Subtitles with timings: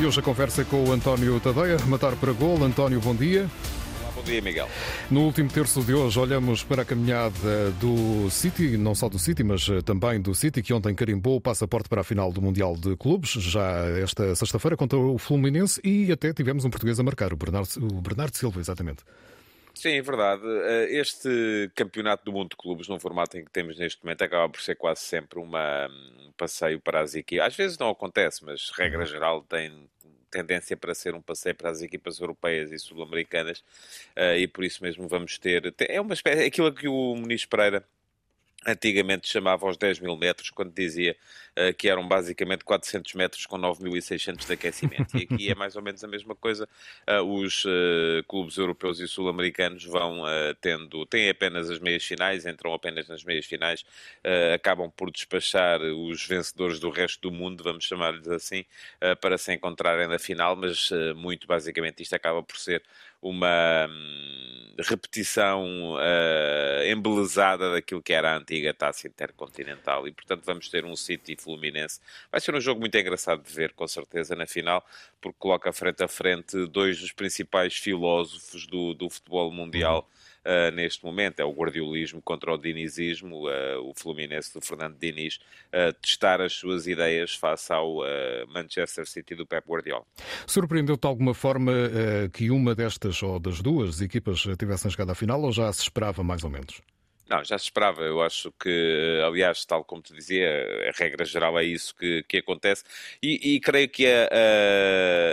[0.00, 2.62] E hoje a conversa com o António Tadeia, rematar para gol.
[2.62, 3.50] António, bom dia.
[4.14, 4.68] Bom dia, Miguel.
[5.10, 9.42] No último terço de hoje, olhamos para a caminhada do City, não só do City,
[9.42, 12.76] mas eh, também do City, que ontem carimbou o passaporte para a final do Mundial
[12.76, 17.32] de Clubes, já esta sexta-feira, contra o Fluminense, e até tivemos um português a marcar,
[17.32, 19.02] o Bernardo, o Bernardo Silva, exatamente.
[19.78, 20.42] Sim, é verdade.
[20.44, 24.48] Eh, este campeonato do mundo de clubes, no formato em que temos neste momento, acaba
[24.48, 27.44] por ser quase sempre uma, um passeio para as equipes.
[27.44, 29.88] Às vezes não acontece, mas regra geral tem
[30.32, 33.60] tendência para ser um passeio para as equipas europeias e sul-americanas
[34.16, 35.72] uh, e por isso mesmo vamos ter.
[35.88, 36.42] É uma espécie.
[36.42, 37.86] Aquilo que o Muniz Pereira
[38.66, 41.16] Antigamente chamava aos 10 mil metros, quando dizia
[41.56, 45.16] uh, que eram basicamente 400 metros com 9.600 de aquecimento.
[45.16, 46.68] E aqui é mais ou menos a mesma coisa.
[47.08, 50.22] Uh, os uh, clubes europeus e sul-americanos vão
[50.60, 53.84] tendo, têm apenas as meias finais, entram apenas nas meias finais,
[54.54, 58.64] acabam por despachar os vencedores do resto do mundo, vamos chamar-lhes assim,
[59.20, 62.82] para se encontrarem na final, mas muito basicamente isto acaba por ser
[63.22, 64.27] uma hum,
[64.82, 70.94] repetição uh, embelezada daquilo que era a antiga taça intercontinental e portanto vamos ter um
[70.94, 72.00] City Fluminense.
[72.30, 74.84] Vai ser um jogo muito engraçado de ver, com certeza, na final,
[75.20, 80.08] porque coloca frente a frente dois dos principais filósofos do, do futebol mundial.
[80.48, 85.36] Uh, neste momento, é o guardiolismo contra o dinizismo, uh, o Fluminense do Fernando Diniz,
[85.36, 87.98] uh, testar as suas ideias face ao
[88.48, 90.04] Manchester City do Pep Guardiola.
[90.46, 91.72] Surpreendeu-te de alguma forma
[92.32, 96.22] que uma destas ou das duas equipas tivessem chegado à final ou já se esperava
[96.22, 96.80] mais ou menos?
[97.28, 98.02] Não, já se esperava.
[98.02, 100.48] Eu acho que, aliás, tal como te dizia,
[100.88, 102.84] a regra geral é isso que, que acontece.
[103.22, 104.28] E, e creio que a,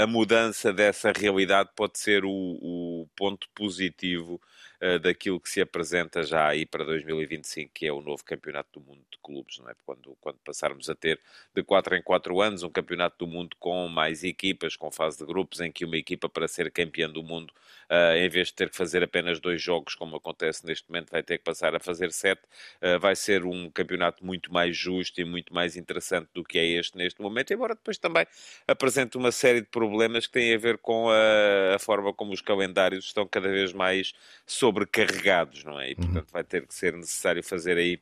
[0.00, 2.75] a, a, mudança dessa realidade pode ser o, o
[3.16, 4.40] ponto positivo
[4.80, 8.86] uh, daquilo que se apresenta já aí para 2025, que é o novo Campeonato do
[8.86, 9.74] Mundo de Clubes, não é?
[9.84, 11.18] Quando, quando passarmos a ter
[11.54, 15.24] de 4 em 4 anos um Campeonato do Mundo com mais equipas, com fase de
[15.24, 17.52] grupos, em que uma equipa para ser campeã do mundo,
[17.90, 21.22] uh, em vez de ter que fazer apenas dois jogos, como acontece neste momento, vai
[21.22, 22.42] ter que passar a fazer sete,
[22.82, 26.64] uh, vai ser um campeonato muito mais justo e muito mais interessante do que é
[26.64, 28.26] este neste momento, embora depois também
[28.66, 32.40] apresente uma série de problemas que têm a ver com a, a forma como os
[32.40, 34.12] calendários estão cada vez mais
[34.46, 35.90] sobrecarregados, não é?
[35.90, 38.00] E portanto vai ter que ser necessário fazer aí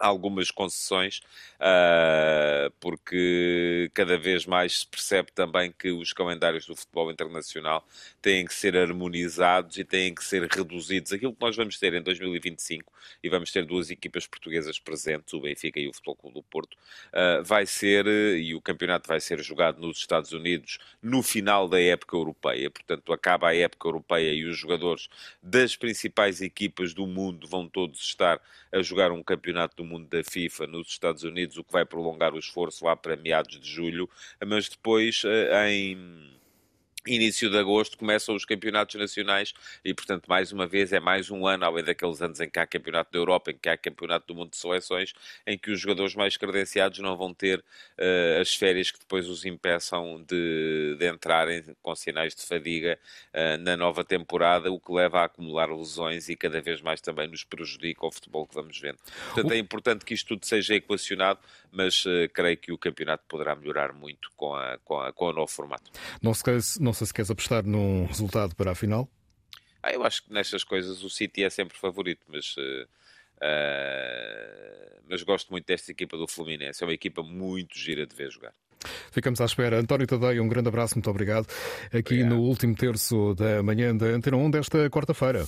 [0.00, 1.20] algumas concessões,
[1.60, 7.86] uh, porque cada vez mais se percebe também que os calendários do futebol internacional
[8.22, 11.12] têm que ser harmonizados e têm que ser reduzidos.
[11.12, 15.40] Aquilo que nós vamos ter em 2025, e vamos ter duas equipas portuguesas presentes, o
[15.40, 19.42] Benfica e o Futebol Clube do Porto, uh, vai ser, e o campeonato vai ser
[19.42, 24.44] jogado nos Estados Unidos no final da época europeia, portanto acaba a época europeia e
[24.44, 25.08] os jogadores
[25.42, 28.40] das principais equipas do mundo vão todos estar
[28.72, 32.34] a jogar um campeonato do mundo da FIFA nos Estados Unidos, o que vai prolongar
[32.34, 34.08] o esforço lá para meados de julho,
[34.46, 36.29] mas depois eh, em
[37.06, 39.52] início de agosto começam os campeonatos nacionais
[39.84, 42.66] e, portanto, mais uma vez é mais um ano, além daqueles anos em que há
[42.66, 45.12] campeonato da Europa, em que há campeonato do mundo de seleções,
[45.46, 49.44] em que os jogadores mais credenciados não vão ter uh, as férias que depois os
[49.44, 52.98] impeçam de, de entrarem com sinais de fadiga
[53.34, 57.28] uh, na nova temporada, o que leva a acumular lesões e cada vez mais também
[57.28, 58.98] nos prejudica o futebol que vamos vendo.
[59.26, 61.40] Portanto, é importante que isto tudo seja equacionado,
[61.72, 65.32] mas uh, creio que o campeonato poderá melhorar muito com, a, com, a, com o
[65.32, 65.90] novo formato.
[66.22, 69.08] Não se, não não sei se queres apostar num resultado para a final.
[69.80, 72.82] Ah, eu acho que nestas coisas o City é sempre favorito, mas, uh,
[73.36, 76.82] uh, mas gosto muito desta equipa do Fluminense.
[76.82, 78.52] É uma equipa muito gira de ver jogar.
[79.12, 79.78] Ficamos à espera.
[79.78, 81.46] António Tadei, um grande abraço, muito obrigado.
[81.86, 82.30] Aqui obrigado.
[82.30, 85.46] no último terço da manhã da Antena 1 desta quarta-feira.